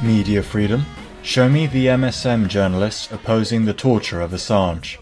[0.00, 0.86] Media freedom.
[1.24, 4.96] Show me the MSM journalist opposing the torture of Assange.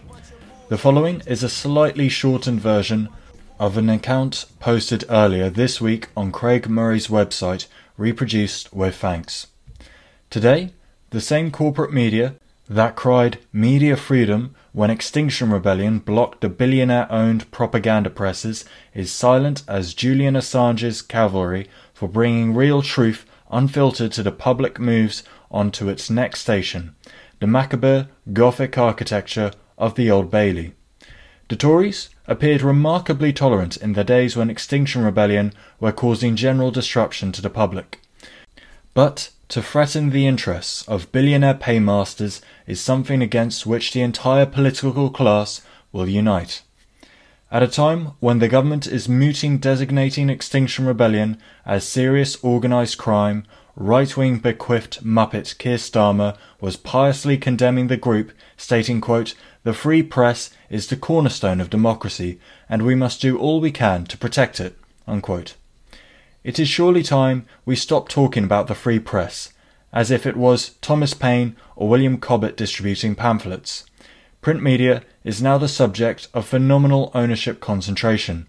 [0.69, 3.09] The following is a slightly shortened version
[3.59, 9.45] of an account posted earlier this week on Craig Murray's website, reproduced with thanks.
[10.31, 10.71] Today,
[11.11, 12.33] the same corporate media
[12.67, 19.61] that cried media freedom when Extinction Rebellion blocked the billionaire owned propaganda presses is silent
[19.67, 25.89] as Julian Assange's Calvary for bringing real truth unfiltered to the public moves on to
[25.89, 26.95] its next station,
[27.39, 30.73] the macabre Gothic architecture of the Old Bailey.
[31.49, 37.31] The Tories appeared remarkably tolerant in the days when Extinction Rebellion were causing general disruption
[37.31, 38.01] to the public.
[38.93, 45.09] But to threaten the interests of billionaire paymasters is something against which the entire political
[45.09, 45.61] class
[45.93, 46.63] will unite.
[47.49, 53.45] At a time when the government is mooting designating Extinction Rebellion as serious organized crime,
[53.77, 60.49] right-wing bequiffed Muppet Keir Starmer was piously condemning the group, stating, quote, The free press
[60.69, 62.37] is the cornerstone of democracy,
[62.67, 65.55] and we must do all we can to protect it, unquote.
[66.43, 69.53] It is surely time we stop talking about the free press,
[69.93, 73.85] as if it was Thomas Paine or William Cobbett distributing pamphlets.
[74.41, 78.47] Print media is now the subject of phenomenal ownership concentration.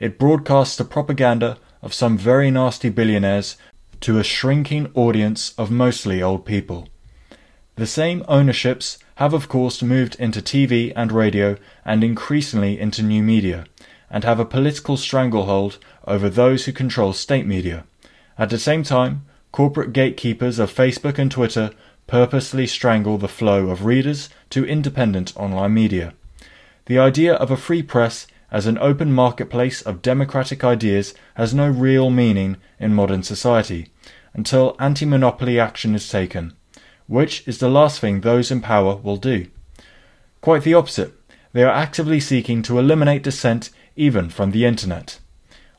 [0.00, 3.56] It broadcasts the propaganda of some very nasty billionaires
[4.00, 6.88] to a shrinking audience of mostly old people.
[7.76, 13.22] The same ownerships have of course moved into TV and radio and increasingly into new
[13.22, 13.66] media,
[14.10, 17.84] and have a political stranglehold over those who control state media.
[18.38, 21.70] At the same time, corporate gatekeepers of Facebook and Twitter
[22.06, 26.14] purposely strangle the flow of readers to independent online media.
[26.86, 31.68] The idea of a free press as an open marketplace of democratic ideas has no
[31.68, 33.88] real meaning in modern society
[34.34, 36.52] until anti monopoly action is taken,
[37.08, 39.48] which is the last thing those in power will do.
[40.40, 41.12] Quite the opposite,
[41.52, 45.18] they are actively seeking to eliminate dissent even from the internet.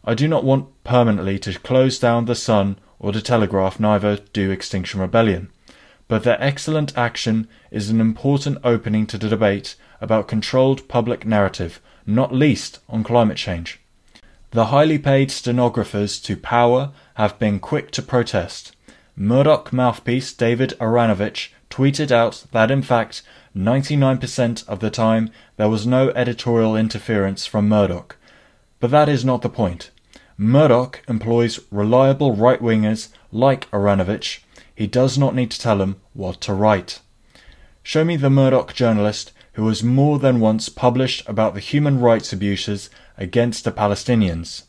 [0.03, 4.51] I do not want permanently to close down the Sun or the Telegraph, neither do
[4.51, 5.51] Extinction Rebellion
[6.07, 11.81] but their excellent action is an important opening to the debate about controlled public narrative,
[12.05, 13.79] not least on climate change.
[14.51, 18.75] The highly paid stenographers to power have been quick to protest.
[19.15, 23.23] Murdoch mouthpiece David Aaronovitch tweeted out that in fact
[23.55, 28.15] 99% of the time there was no editorial interference from Murdoch.
[28.79, 29.91] But that is not the point.
[30.37, 34.39] Murdoch employs reliable right wingers like Aaronovitch
[34.77, 36.99] he does not need to tell them what to write.
[37.81, 42.31] Show me the Murdoch journalist who has more than once published about the human rights
[42.31, 44.65] abuses against the Palestinians.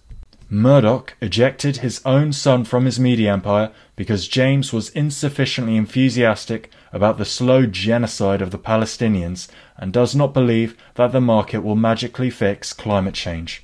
[0.49, 7.19] Murdoch ejected his own son from his media empire because James was insufficiently enthusiastic about
[7.19, 9.47] the slow genocide of the Palestinians
[9.77, 13.63] and does not believe that the market will magically fix climate change.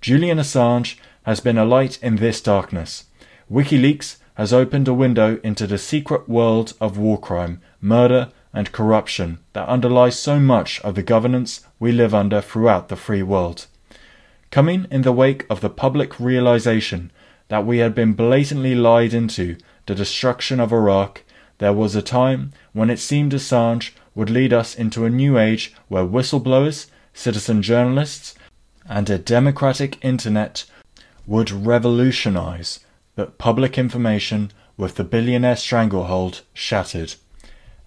[0.00, 3.06] Julian Assange has been a light in this darkness.
[3.50, 9.38] WikiLeaks has opened a window into the secret world of war crime, murder, and corruption
[9.52, 13.66] that underlies so much of the governance we live under throughout the free world.
[14.50, 17.10] Coming in the wake of the public realization
[17.48, 19.56] that we had been blatantly lied into
[19.86, 21.22] the destruction of Iraq,
[21.58, 25.74] there was a time when it seemed Assange would lead us into a new age
[25.88, 28.34] where whistleblowers, citizen journalists,
[28.88, 30.64] and a democratic internet
[31.26, 32.80] would revolutionize
[33.16, 37.14] that public information with the billionaire stranglehold shattered.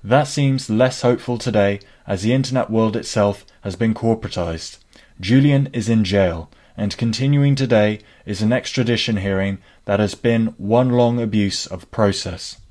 [0.04, 4.78] That seems less hopeful today as the internet world itself has been corporatized.
[5.20, 10.90] Julian is in jail, and continuing today is an extradition hearing that has been one
[10.90, 12.62] long abuse of process.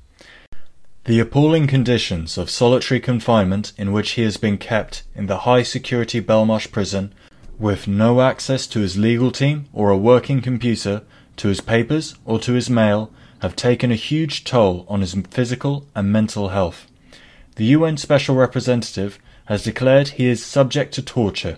[1.03, 5.63] The appalling conditions of solitary confinement in which he has been kept in the high
[5.63, 7.13] security Belmarsh prison,
[7.59, 11.03] with no access to his legal team or a working computer,
[11.37, 15.85] to his papers or to his mail have taken a huge toll on his physical
[15.95, 16.87] and mental health.
[17.55, 21.57] The UN Special Representative has declared he is subject to torture.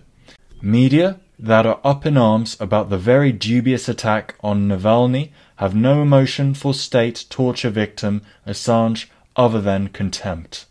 [0.61, 6.01] Media that are up in arms about the very dubious attack on Navalny have no
[6.01, 10.65] emotion for state torture victim Assange other than contempt.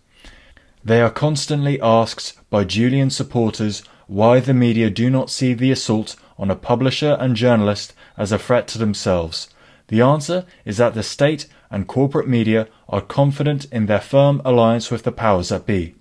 [0.85, 6.17] They are constantly asked by Julian supporters why the media do not see the assault
[6.39, 9.49] on a publisher and journalist as a threat to themselves?
[9.87, 14.91] The answer is that the state and corporate media are confident in their firm alliance
[14.91, 15.95] with the powers that be.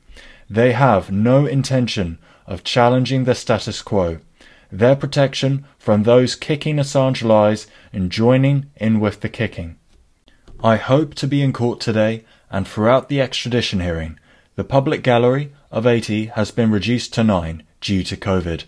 [0.49, 4.19] They have no intention of challenging the status quo.
[4.71, 9.77] Their protection from those kicking Assange lies and joining in with the kicking.
[10.63, 14.19] I hope to be in court today and throughout the extradition hearing.
[14.55, 18.63] The public gallery of 80 has been reduced to 9 due to COVID.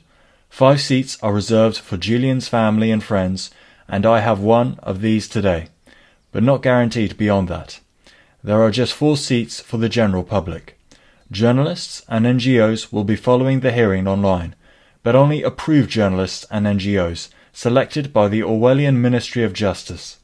[0.49, 3.49] Five seats are reserved for Julian's family and friends,
[3.87, 5.67] and I have one of these today,
[6.31, 7.79] but not guaranteed beyond that.
[8.43, 10.77] There are just four seats for the general public.
[11.31, 14.55] Journalists and NGOs will be following the hearing online,
[15.03, 20.17] but only approved journalists and NGOs selected by the Orwellian Ministry of Justice.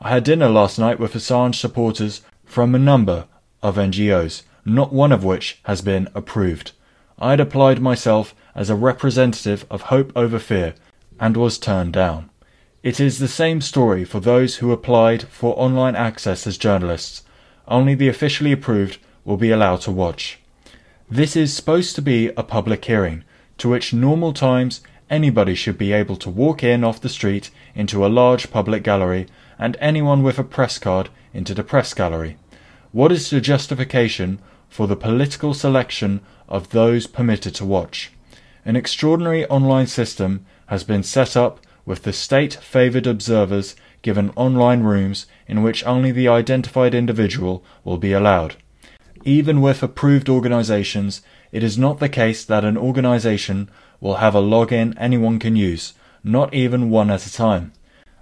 [0.00, 3.26] I had dinner last night with Assange supporters from a number
[3.62, 6.72] of NGOs, not one of which has been approved.
[7.18, 10.74] I had applied myself as a representative of Hope Over Fear
[11.20, 12.30] and was turned down.
[12.82, 17.22] It is the same story for those who applied for online access as journalists.
[17.66, 20.38] Only the officially approved will be allowed to watch.
[21.10, 23.24] This is supposed to be a public hearing,
[23.58, 28.04] to which normal times anybody should be able to walk in off the street into
[28.04, 29.26] a large public gallery
[29.58, 32.36] and anyone with a press card into the press gallery.
[32.90, 34.40] What is the justification
[34.74, 38.10] for the political selection of those permitted to watch?
[38.64, 44.82] An extraordinary online system has been set up with the state favoured observers given online
[44.82, 48.56] rooms in which only the identified individual will be allowed.
[49.24, 51.22] Even with approved organizations,
[51.52, 55.94] it is not the case that an organization will have a login anyone can use,
[56.24, 57.72] not even one at a time.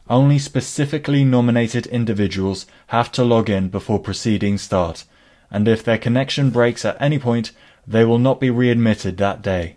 [0.07, 5.07] Only specifically nominated individuals have to log in before proceedings start,
[5.53, 7.53] and if their connection breaks at any point,
[7.87, 9.77] they will not be readmitted that day.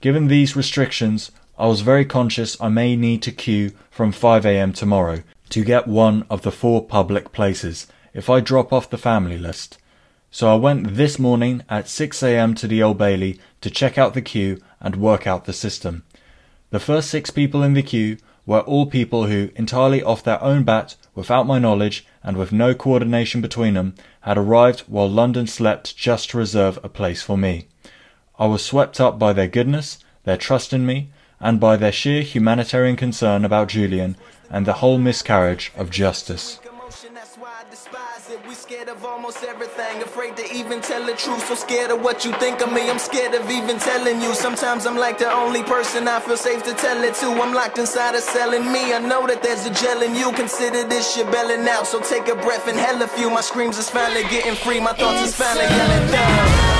[0.00, 5.24] Given these restrictions, I was very conscious I may need to queue from 5am tomorrow
[5.48, 9.78] to get one of the four public places if I drop off the family list.
[10.30, 14.22] So I went this morning at 6am to the Old Bailey to check out the
[14.22, 16.04] queue and work out the system.
[16.70, 20.64] The first six people in the queue were all people who, entirely off their own
[20.64, 25.96] bat, without my knowledge, and with no coordination between them, had arrived while London slept
[25.96, 27.66] just to reserve a place for me.
[28.38, 31.10] I was swept up by their goodness, their trust in me,
[31.40, 34.16] and by their sheer humanitarian concern about Julian
[34.48, 36.60] and the whole miscarriage of justice
[38.68, 41.42] scared of almost everything, afraid to even tell the truth.
[41.48, 44.34] So scared of what you think of me, I'm scared of even telling you.
[44.34, 47.28] Sometimes I'm like the only person I feel safe to tell it to.
[47.28, 48.92] I'm locked inside of selling me.
[48.92, 50.32] I know that there's a gel in you.
[50.32, 51.86] Consider this shit belling out.
[51.86, 53.30] So take a breath and hell a few.
[53.30, 54.80] My screams is finally getting free.
[54.80, 56.77] My thoughts is finally yelling down.